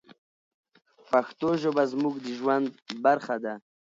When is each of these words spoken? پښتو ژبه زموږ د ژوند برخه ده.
پښتو 1.11 1.47
ژبه 1.61 1.83
زموږ 1.91 2.15
د 2.25 2.27
ژوند 2.39 2.65
برخه 3.05 3.35
ده. 3.43 3.53